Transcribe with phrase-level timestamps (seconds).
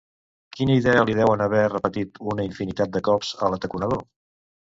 [0.59, 4.03] Quina idea li deuen haver repetit una infinitat de cops a l'ataconador?